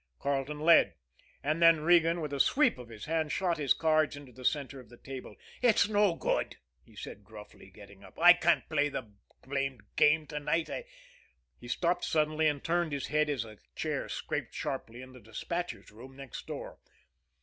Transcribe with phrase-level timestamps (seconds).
[0.17, 0.95] Carleton led
[1.43, 4.79] and then Regan, with a sweep of his hand, shot his cards into the center
[4.79, 5.35] of the table.
[5.61, 8.17] "It's no good," he said gruffly, getting up.
[8.19, 9.11] "I can't play the
[9.43, 10.85] blamed game to night, I"
[11.61, 15.91] He stopped suddenly and turned his head, as a chair scraped sharply in the despatchers'
[15.91, 16.79] room next door.